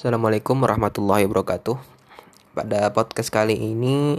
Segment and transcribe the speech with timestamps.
[0.00, 1.76] Assalamualaikum warahmatullahi wabarakatuh.
[2.56, 4.16] Pada podcast kali ini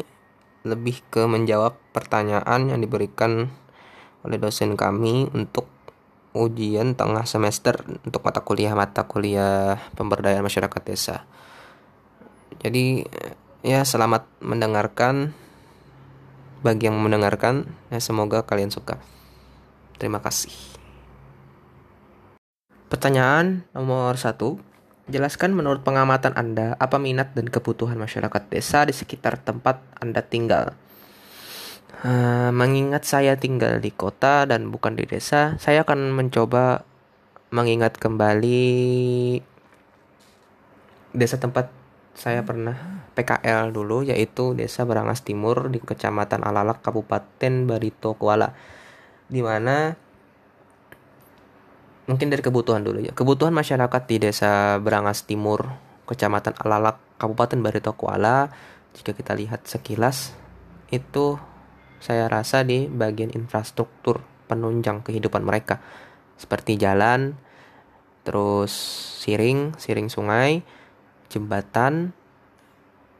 [0.61, 3.49] lebih ke menjawab pertanyaan yang diberikan
[4.21, 5.65] oleh dosen kami untuk
[6.37, 11.25] ujian tengah semester untuk mata kuliah mata kuliah pemberdayaan masyarakat desa.
[12.61, 13.01] Jadi
[13.65, 15.33] ya selamat mendengarkan
[16.61, 19.01] bagi yang mendengarkan ya semoga kalian suka.
[19.97, 20.53] Terima kasih.
[22.85, 24.69] Pertanyaan nomor satu
[25.11, 30.73] Jelaskan menurut pengamatan Anda apa minat dan kebutuhan masyarakat desa di sekitar tempat Anda tinggal.
[32.01, 36.87] Uh, mengingat saya tinggal di kota dan bukan di desa, saya akan mencoba
[37.51, 38.63] mengingat kembali
[41.11, 41.69] desa tempat
[42.15, 48.55] saya pernah PKL dulu yaitu Desa Berangas Timur di Kecamatan Alalak Kabupaten Barito Kuala
[49.31, 49.95] di mana
[52.05, 53.13] mungkin dari kebutuhan dulu ya.
[53.13, 55.69] Kebutuhan masyarakat di Desa Berangas Timur,
[56.05, 58.49] Kecamatan Alalak, Kabupaten Barito Kuala,
[58.97, 60.35] jika kita lihat sekilas
[60.91, 61.39] itu
[62.01, 65.79] saya rasa di bagian infrastruktur penunjang kehidupan mereka
[66.35, 67.37] seperti jalan,
[68.25, 68.73] terus
[69.21, 70.65] siring, siring sungai,
[71.29, 72.17] jembatan,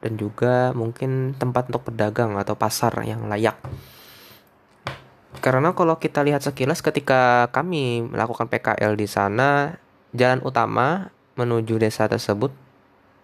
[0.02, 3.56] dan juga mungkin tempat untuk pedagang atau pasar yang layak.
[5.42, 9.82] Karena kalau kita lihat sekilas ketika kami melakukan PKL di sana,
[10.14, 12.54] jalan utama menuju desa tersebut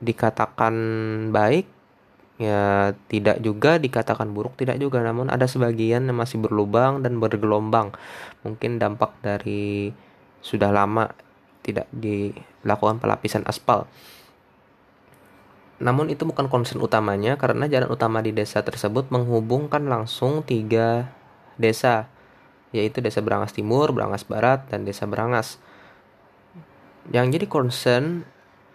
[0.01, 0.73] dikatakan
[1.29, 1.69] baik,
[2.41, 5.05] ya tidak juga dikatakan buruk, tidak juga.
[5.05, 7.93] Namun ada sebagian yang masih berlubang dan bergelombang.
[8.41, 9.93] Mungkin dampak dari
[10.41, 11.13] sudah lama
[11.61, 13.85] tidak dilakukan pelapisan aspal.
[15.77, 21.13] Namun itu bukan concern utamanya karena jalan utama di desa tersebut menghubungkan langsung tiga
[21.57, 22.09] desa,
[22.71, 25.59] yaitu Desa Berangas Timur, Berangas Barat, dan Desa Berangas.
[27.11, 28.05] Yang jadi concern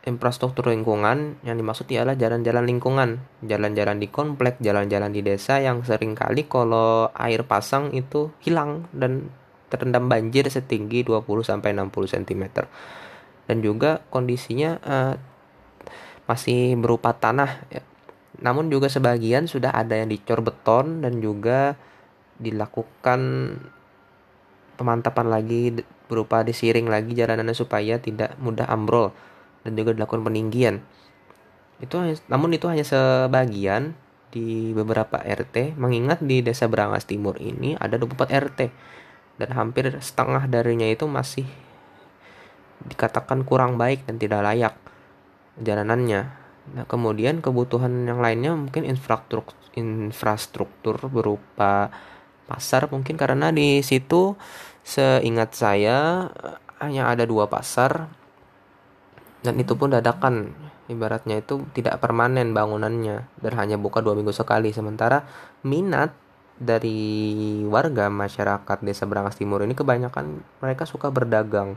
[0.02, 6.18] infrastruktur lingkungan yang dimaksud ialah jalan-jalan lingkungan, jalan-jalan di komplek, jalan-jalan di desa yang sering
[6.18, 9.30] kali kalau air pasang itu hilang dan
[9.70, 12.44] terendam banjir setinggi 20 sampai 60 cm.
[13.46, 15.14] Dan juga kondisinya uh,
[16.26, 17.82] masih berupa tanah ya.
[18.42, 21.78] Namun juga sebagian sudah ada yang dicor beton dan juga
[22.42, 23.20] dilakukan
[24.76, 29.14] pemantapan lagi berupa disiring lagi jalanannya supaya tidak mudah ambrol
[29.62, 30.82] dan juga dilakukan peninggian.
[31.78, 33.94] Itu namun itu hanya sebagian
[34.32, 38.60] di beberapa RT mengingat di Desa Berangas Timur ini ada 24 RT
[39.36, 41.44] dan hampir setengah darinya itu masih
[42.88, 44.74] dikatakan kurang baik dan tidak layak
[45.60, 46.32] jalanannya.
[46.72, 51.88] Nah, kemudian kebutuhan yang lainnya mungkin infrastruktur infrastruktur berupa
[52.52, 54.36] pasar mungkin karena di situ
[54.84, 56.28] seingat saya
[56.82, 58.12] hanya ada dua pasar
[59.42, 60.54] dan itu pun dadakan.
[60.90, 64.72] Ibaratnya itu tidak permanen bangunannya dan hanya buka dua minggu sekali.
[64.74, 65.22] Sementara
[65.66, 66.14] minat
[66.58, 71.76] dari warga masyarakat desa Berangas Timur ini kebanyakan mereka suka berdagang.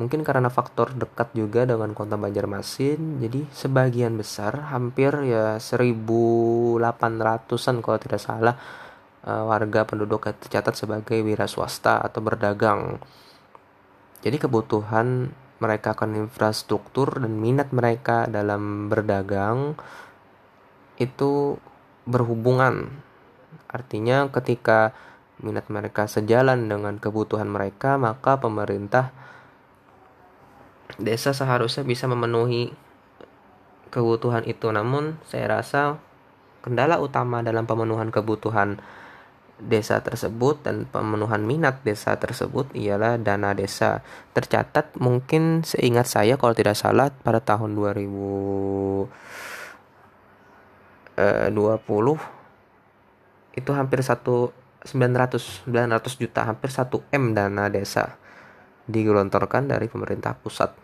[0.00, 7.98] Mungkin karena faktor dekat juga dengan kota Banjarmasin jadi sebagian besar hampir ya 1800an kalau
[8.00, 8.56] tidak salah
[9.26, 13.02] uh, warga penduduk tercatat sebagai wira swasta atau berdagang.
[14.22, 19.78] Jadi kebutuhan mereka akan infrastruktur dan minat mereka dalam berdagang
[20.98, 21.58] itu
[22.06, 22.90] berhubungan.
[23.70, 24.94] Artinya ketika
[25.42, 29.10] minat mereka sejalan dengan kebutuhan mereka, maka pemerintah
[30.98, 32.74] desa seharusnya bisa memenuhi
[33.90, 34.70] kebutuhan itu.
[34.70, 35.98] Namun saya rasa
[36.62, 38.78] kendala utama dalam pemenuhan kebutuhan
[39.62, 44.02] desa tersebut dan pemenuhan minat desa tersebut ialah dana desa.
[44.34, 49.06] Tercatat mungkin seingat saya kalau tidak salah pada tahun 2020
[51.18, 51.50] eh,
[53.52, 54.50] itu hampir satu
[54.82, 58.18] 900 900 juta hampir 1 M dana desa
[58.90, 60.74] digelontorkan dari pemerintah pusat.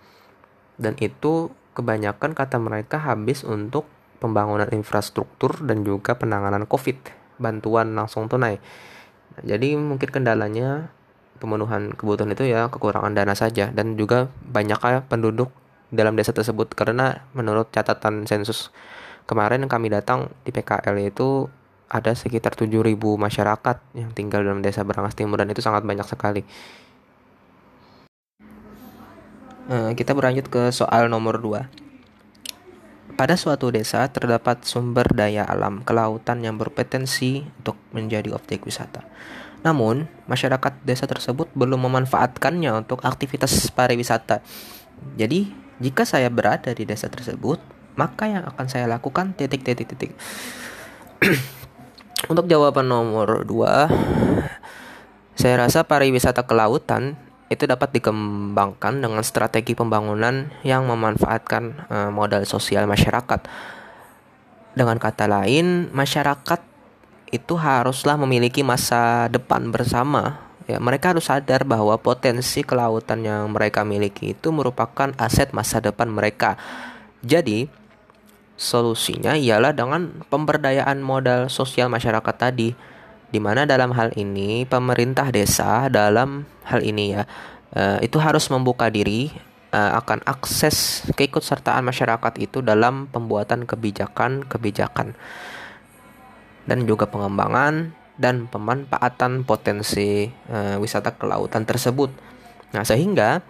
[0.79, 3.91] Dan itu kebanyakan kata mereka habis untuk
[4.23, 8.59] pembangunan infrastruktur dan juga penanganan Covid bantuan langsung tunai.
[9.35, 10.91] Nah, jadi mungkin kendalanya
[11.39, 15.55] pemenuhan kebutuhan itu ya kekurangan dana saja dan juga banyaknya penduduk
[15.89, 18.75] dalam desa tersebut karena menurut catatan sensus
[19.25, 21.49] kemarin yang kami datang di PKL itu
[21.89, 26.45] ada sekitar 7.000 masyarakat yang tinggal dalam desa Berangas Timur dan itu sangat banyak sekali.
[29.69, 31.88] Nah, kita berlanjut ke soal nomor 2.
[33.19, 39.03] Pada suatu desa terdapat sumber daya alam kelautan yang berpotensi untuk menjadi objek wisata.
[39.67, 44.39] Namun, masyarakat desa tersebut belum memanfaatkannya untuk aktivitas pariwisata.
[45.19, 47.63] Jadi, Jika saya berada di desa tersebut,
[47.95, 50.11] maka yang akan saya lakukan titik titik titik.
[52.31, 57.15] Untuk jawaban nomor 2, saya rasa pariwisata kelautan
[57.49, 63.41] itu dapat dikembangkan dengan strategi pembangunan yang memanfaatkan uh, modal sosial masyarakat.
[64.77, 66.61] Dengan kata lain, masyarakat
[67.29, 70.45] itu haruslah memiliki masa depan bersama.
[70.69, 76.13] Ya, mereka harus sadar bahwa potensi kelautan yang mereka miliki itu merupakan aset masa depan
[76.13, 76.61] mereka.
[77.25, 77.73] Jadi,
[78.59, 82.75] Solusinya ialah dengan pemberdayaan modal sosial masyarakat tadi,
[83.29, 87.23] di mana dalam hal ini pemerintah desa dalam hal ini ya
[87.77, 89.29] uh, itu harus membuka diri
[89.73, 95.13] uh, akan akses keikutsertaan masyarakat itu dalam pembuatan kebijakan-kebijakan
[96.69, 102.11] dan juga pengembangan dan pemanfaatan potensi uh, wisata kelautan tersebut.
[102.75, 103.41] Nah, sehingga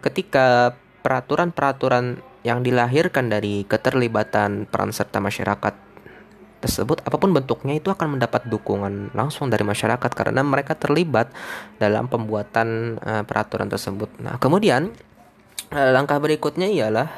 [0.00, 5.74] ketika peraturan-peraturan yang dilahirkan dari keterlibatan peran serta masyarakat
[6.56, 11.28] tersebut apa pun bentuknya itu akan mendapat dukungan langsung dari masyarakat karena mereka terlibat
[11.76, 14.08] dalam pembuatan uh, peraturan tersebut.
[14.24, 14.88] Nah, kemudian
[15.70, 17.08] uh, langkah berikutnya ialah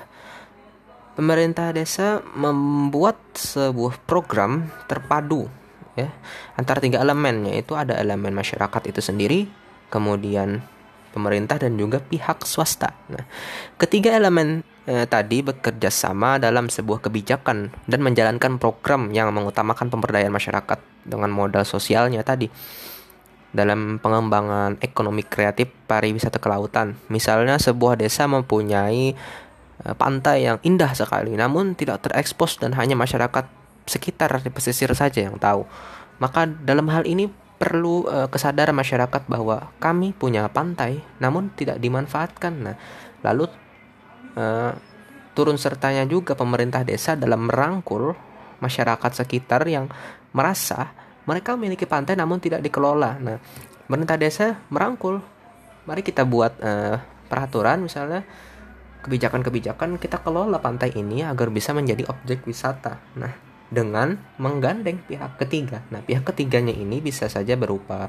[1.15, 5.51] pemerintah desa membuat sebuah program terpadu
[5.99, 6.15] ya
[6.55, 9.51] antara tiga elemen yaitu ada elemen masyarakat itu sendiri,
[9.91, 10.63] kemudian
[11.11, 12.95] pemerintah dan juga pihak swasta.
[13.11, 13.27] Nah,
[13.81, 20.33] ketiga elemen eh, tadi bekerja sama dalam sebuah kebijakan dan menjalankan program yang mengutamakan pemberdayaan
[20.33, 22.49] masyarakat dengan modal sosialnya tadi
[23.53, 26.97] dalam pengembangan ekonomi kreatif pariwisata kelautan.
[27.13, 29.13] Misalnya sebuah desa mempunyai
[29.85, 33.45] eh, pantai yang indah sekali namun tidak terekspos dan hanya masyarakat
[33.85, 35.69] sekitar di pesisir saja yang tahu.
[36.19, 42.55] Maka dalam hal ini perlu uh, kesadaran masyarakat bahwa kami punya pantai namun tidak dimanfaatkan.
[42.55, 42.77] Nah,
[43.27, 43.51] lalu
[44.35, 44.73] uh,
[45.33, 48.13] turun sertanya juga pemerintah desa dalam merangkul
[48.59, 49.87] masyarakat sekitar yang
[50.35, 50.91] merasa
[51.29, 53.21] mereka memiliki pantai namun tidak dikelola.
[53.21, 53.39] Nah,
[53.87, 55.21] pemerintah desa merangkul,
[55.87, 56.97] mari kita buat uh,
[57.29, 58.25] peraturan misalnya
[59.05, 62.99] kebijakan-kebijakan kita kelola pantai ini agar bisa menjadi objek wisata.
[63.21, 63.33] Nah,
[63.69, 65.85] dengan menggandeng pihak ketiga.
[65.93, 68.09] Nah, pihak ketiganya ini bisa saja berupa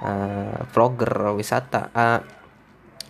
[0.00, 2.20] uh, vlogger wisata, uh,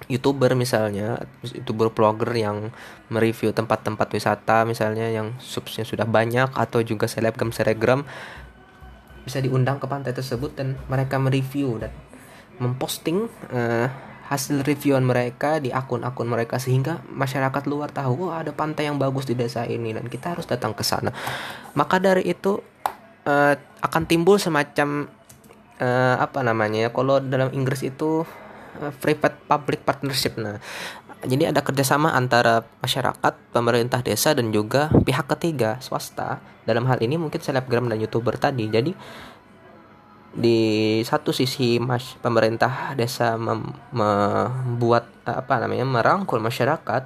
[0.06, 2.70] youtuber misalnya youtuber vlogger yang
[3.10, 8.06] mereview tempat-tempat wisata misalnya yang subsnya sudah banyak atau juga selebgram selebgram
[9.26, 11.92] bisa diundang ke pantai tersebut dan mereka mereview dan
[12.62, 13.86] memposting uh,
[14.28, 19.24] hasil reviewan mereka di akun-akun mereka sehingga masyarakat luar tahu oh ada pantai yang bagus
[19.24, 21.08] di desa ini dan kita harus datang ke sana.
[21.72, 22.60] Maka dari itu
[23.24, 25.08] uh, akan timbul semacam
[25.80, 28.28] uh, apa namanya ya kalau dalam Inggris itu
[28.98, 30.38] private public partnership.
[30.38, 30.62] Nah,
[31.26, 36.38] jadi ada kerjasama antara masyarakat, pemerintah desa dan juga pihak ketiga swasta.
[36.62, 38.70] Dalam hal ini mungkin selebgram dan youtuber tadi.
[38.70, 38.94] Jadi
[40.38, 40.58] di
[41.02, 47.02] satu sisi mas pemerintah desa mem, membuat apa namanya merangkul masyarakat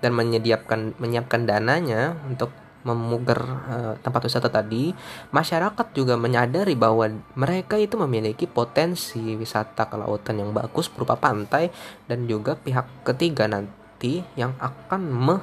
[0.00, 4.92] dan menyediakan menyiapkan dananya untuk memugar uh, tempat wisata tadi,
[5.32, 11.72] masyarakat juga menyadari bahwa mereka itu memiliki potensi wisata kelautan yang bagus berupa pantai
[12.04, 15.36] dan juga pihak ketiga nanti yang akan me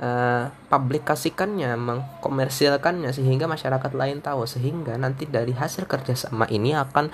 [0.00, 4.48] uh, publikasikannya, mengkomersilkannya sehingga masyarakat lain tahu.
[4.48, 7.12] Sehingga nanti dari hasil kerjasama ini akan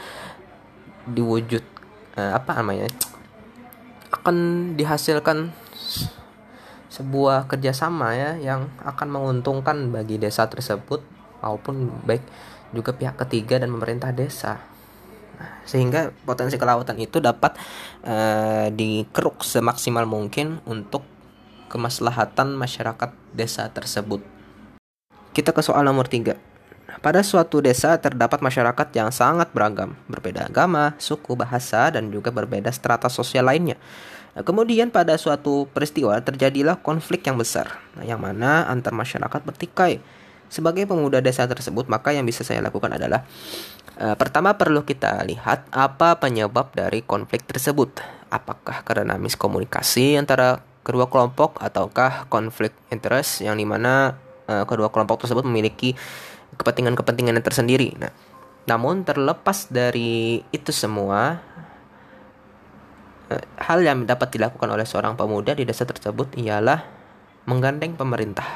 [1.10, 1.64] diwujud
[2.16, 2.86] uh, apa namanya
[4.10, 4.36] akan
[4.74, 5.54] dihasilkan
[7.00, 11.00] sebuah kerjasama ya yang akan menguntungkan bagi desa tersebut
[11.40, 12.20] maupun baik
[12.76, 14.60] juga pihak ketiga dan pemerintah desa.
[15.40, 17.56] Nah, sehingga potensi kelautan itu dapat
[18.04, 21.00] uh, dikeruk semaksimal mungkin untuk
[21.72, 24.20] kemaslahatan masyarakat desa tersebut.
[25.32, 26.36] Kita ke soal nomor tiga.
[27.00, 32.68] Pada suatu desa terdapat masyarakat yang sangat beragam, berbeda agama, suku, bahasa, dan juga berbeda
[32.74, 33.80] strata sosial lainnya.
[34.40, 40.00] Nah, kemudian pada suatu peristiwa terjadilah konflik yang besar, nah, yang mana antar masyarakat bertikai.
[40.48, 43.28] Sebagai pemuda desa tersebut, maka yang bisa saya lakukan adalah
[44.00, 48.00] uh, pertama perlu kita lihat apa penyebab dari konflik tersebut.
[48.32, 54.16] Apakah karena miskomunikasi antara kedua kelompok ataukah konflik interest yang di mana
[54.48, 55.92] uh, kedua kelompok tersebut memiliki
[56.56, 57.92] kepentingan-kepentingan yang tersendiri.
[58.00, 58.08] Nah,
[58.64, 61.69] namun terlepas dari itu semua, Eh,
[63.38, 66.82] hal yang dapat dilakukan oleh seorang pemuda di desa tersebut ialah
[67.46, 68.46] menggandeng pemerintah.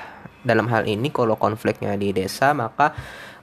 [0.45, 2.93] Dalam hal ini kalau konfliknya di desa maka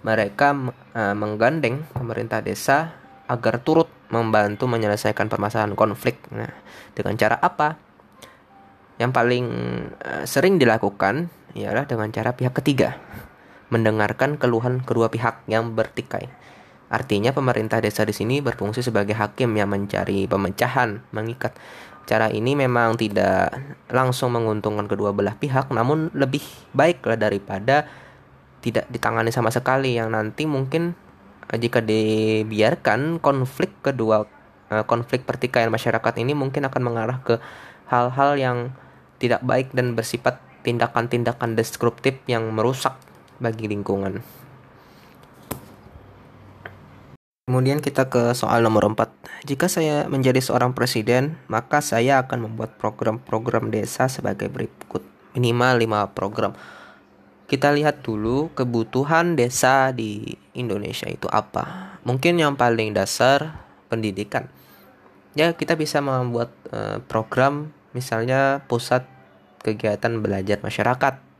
[0.05, 0.53] mereka
[0.93, 2.93] uh, menggandeng pemerintah desa
[3.25, 6.19] agar turut membantu menyelesaikan permasalahan konflik.
[6.35, 6.51] Nah,
[6.93, 7.79] dengan cara apa?
[8.99, 9.45] Yang paling
[9.97, 12.99] uh, sering dilakukan ialah dengan cara pihak ketiga
[13.71, 16.27] mendengarkan keluhan kedua pihak yang bertikai.
[16.91, 21.55] Artinya pemerintah desa di sini berfungsi sebagai hakim yang mencari pemecahan, mengikat.
[22.03, 23.55] Cara ini memang tidak
[23.87, 26.43] langsung menguntungkan kedua belah pihak, namun lebih
[26.75, 27.87] baiklah daripada
[28.59, 30.91] tidak ditangani sama sekali yang nanti mungkin
[31.47, 34.27] eh, jika dibiarkan konflik kedua
[34.67, 37.39] eh, konflik pertikaian masyarakat ini mungkin akan mengarah ke
[37.87, 38.57] hal-hal yang
[39.17, 42.99] tidak baik dan bersifat tindakan-tindakan destruktif yang merusak
[43.39, 44.40] bagi lingkungan.
[47.49, 49.49] Kemudian kita ke soal nomor 4.
[49.49, 55.01] Jika saya menjadi seorang presiden, maka saya akan membuat program-program desa sebagai berikut.
[55.33, 56.53] Minimal 5 program.
[57.49, 61.97] Kita lihat dulu kebutuhan desa di Indonesia itu apa.
[62.05, 63.57] Mungkin yang paling dasar
[63.89, 64.45] pendidikan.
[65.33, 69.03] Ya, kita bisa membuat uh, program misalnya pusat
[69.65, 71.30] kegiatan belajar masyarakat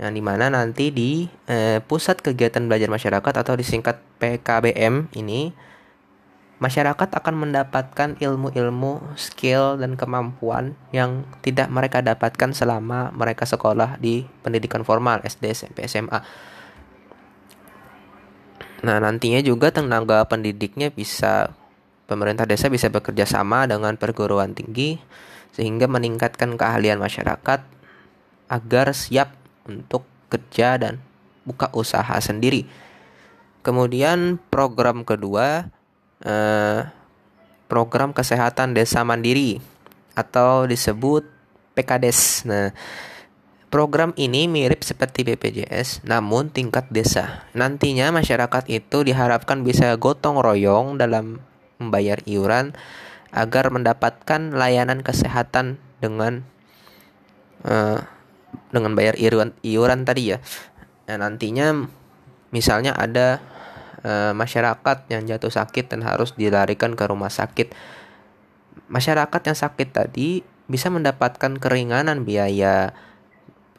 [0.00, 5.52] yang di mana nanti di eh, pusat kegiatan belajar masyarakat atau disingkat PKBM ini
[6.60, 14.28] masyarakat akan mendapatkan ilmu-ilmu, skill dan kemampuan yang tidak mereka dapatkan selama mereka sekolah di
[14.44, 16.20] pendidikan formal SD, SMP, SMA.
[18.80, 21.52] Nah, nantinya juga tenaga pendidiknya bisa
[22.04, 25.00] pemerintah desa bisa bekerja sama dengan perguruan tinggi
[25.56, 27.60] sehingga meningkatkan keahlian masyarakat
[28.52, 29.39] agar siap
[29.70, 30.98] untuk kerja dan
[31.46, 32.66] buka usaha sendiri.
[33.62, 35.68] Kemudian program kedua
[36.24, 36.80] eh,
[37.70, 39.62] program kesehatan desa mandiri
[40.18, 41.22] atau disebut
[41.78, 42.44] PKDes.
[42.50, 42.74] Nah,
[43.70, 47.46] program ini mirip seperti BPJS namun tingkat desa.
[47.54, 51.38] Nantinya masyarakat itu diharapkan bisa gotong royong dalam
[51.78, 52.74] membayar iuran
[53.30, 56.42] agar mendapatkan layanan kesehatan dengan
[57.62, 58.02] uh,
[58.70, 60.38] dengan bayar iuran iuran tadi ya.
[61.10, 61.74] Nah, nantinya
[62.54, 63.42] misalnya ada
[64.02, 67.74] e, masyarakat yang jatuh sakit dan harus dilarikan ke rumah sakit.
[68.90, 72.94] Masyarakat yang sakit tadi bisa mendapatkan keringanan biaya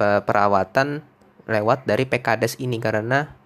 [0.02, 1.06] perawatan
[1.46, 3.38] lewat dari PKDes ini karena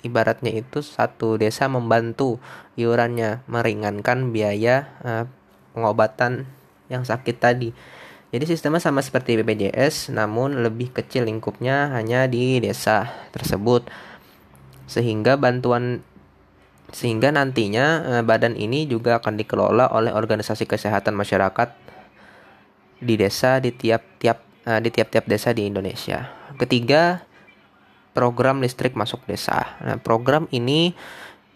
[0.00, 2.40] ibaratnya itu satu desa membantu
[2.80, 5.24] iurannya meringankan biaya uh,
[5.76, 6.48] pengobatan
[6.88, 7.70] yang sakit tadi.
[8.32, 13.84] Jadi sistemnya sama seperti BPJS namun lebih kecil lingkupnya hanya di desa tersebut.
[14.88, 16.00] Sehingga bantuan
[16.92, 17.86] sehingga nantinya
[18.18, 21.72] eh, badan ini juga akan dikelola oleh organisasi kesehatan masyarakat
[23.00, 26.32] di desa di tiap-tiap eh, di tiap-tiap desa di Indonesia.
[26.56, 27.20] Ketiga,
[28.16, 29.76] program listrik masuk desa.
[29.84, 30.92] Nah, program ini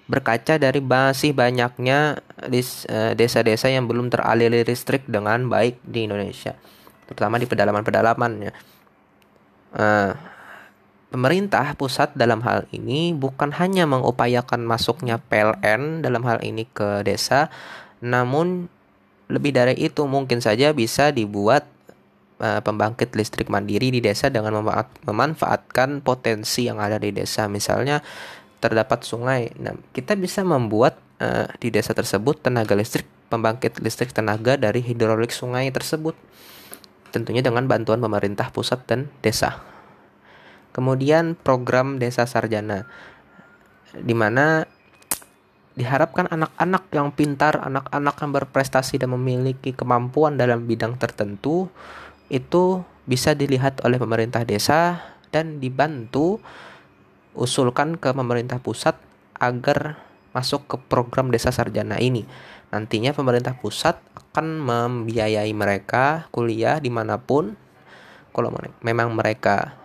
[0.06, 6.54] berkaca dari masih banyaknya eh, desa-desa yang belum teraliri listrik dengan baik di Indonesia,
[7.10, 8.54] terutama di pedalaman-pedalaman.
[9.76, 10.14] Uh,
[11.12, 17.52] pemerintah pusat dalam hal ini bukan hanya mengupayakan masuknya PLN dalam hal ini ke desa,
[18.00, 18.70] namun
[19.26, 21.66] lebih dari itu mungkin saja bisa dibuat
[22.38, 24.62] uh, pembangkit listrik mandiri di desa dengan
[25.02, 28.00] memanfaatkan potensi yang ada di desa, misalnya
[28.60, 29.52] terdapat sungai.
[29.60, 35.34] Nah, kita bisa membuat uh, di desa tersebut tenaga listrik pembangkit listrik tenaga dari hidrolik
[35.34, 36.14] sungai tersebut.
[37.10, 39.62] Tentunya dengan bantuan pemerintah pusat dan desa.
[40.76, 42.84] Kemudian program Desa Sarjana
[43.96, 44.68] di mana
[45.76, 51.68] diharapkan anak-anak yang pintar, anak-anak yang berprestasi dan memiliki kemampuan dalam bidang tertentu
[52.32, 56.40] itu bisa dilihat oleh pemerintah desa dan dibantu
[57.36, 58.96] usulkan ke pemerintah pusat
[59.36, 60.00] agar
[60.32, 62.24] masuk ke program desa sarjana ini.
[62.72, 67.56] Nantinya pemerintah pusat akan membiayai mereka kuliah di mana pun.
[68.36, 68.52] Kalau
[68.84, 69.76] memang mereka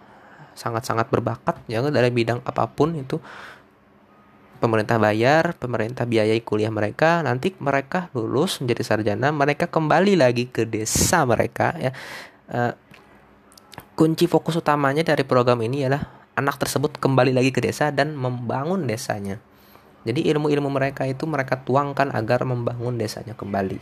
[0.51, 3.15] sangat-sangat berbakat ya dari bidang apa pun itu
[4.59, 10.69] pemerintah bayar, pemerintah biayai kuliah mereka, nanti mereka lulus menjadi sarjana, mereka kembali lagi ke
[10.69, 11.91] desa mereka ya.
[12.51, 12.75] Uh,
[13.97, 18.87] kunci fokus utamanya dari program ini adalah anak tersebut kembali lagi ke desa dan membangun
[18.87, 19.39] desanya.
[20.01, 23.77] Jadi ilmu-ilmu mereka itu mereka tuangkan agar membangun desanya kembali.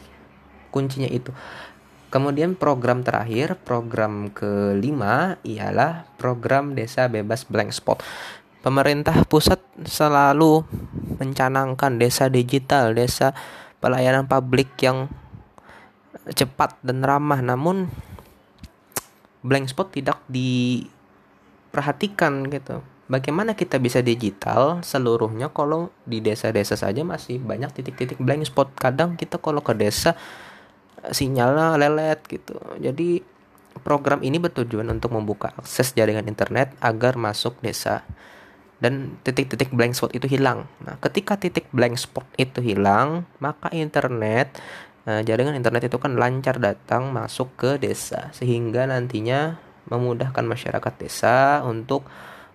[0.70, 1.32] Kuncinya itu.
[2.10, 8.01] Kemudian program terakhir, program kelima ialah program desa bebas blank spot.
[8.60, 10.65] Pemerintah pusat selalu
[11.22, 13.32] mencanangkan desa digital, desa
[13.79, 15.08] pelayanan publik yang
[16.34, 17.39] cepat dan ramah.
[17.39, 17.88] Namun
[19.46, 20.84] blank spot tidak di
[21.69, 22.81] perhatikan gitu.
[23.09, 28.69] Bagaimana kita bisa digital seluruhnya kalau di desa-desa saja masih banyak titik-titik blank spot.
[28.77, 30.13] Kadang kita kalau ke desa
[31.09, 32.53] sinyalnya lelet gitu.
[32.77, 33.25] Jadi
[33.81, 38.05] program ini bertujuan untuk membuka akses jaringan internet agar masuk desa
[38.77, 40.69] dan titik-titik blank spot itu hilang.
[40.85, 44.53] Nah, ketika titik blank spot itu hilang, maka internet
[45.09, 48.29] Nah, jaringan internet itu kan lancar datang masuk ke desa.
[48.29, 49.57] Sehingga nantinya
[49.89, 52.05] memudahkan masyarakat desa untuk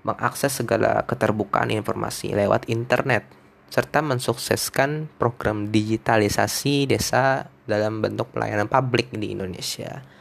[0.05, 3.25] mengakses segala keterbukaan informasi lewat internet
[3.73, 10.14] serta mensukseskan program digitalisasi desa dalam bentuk pelayanan publik di Indonesia.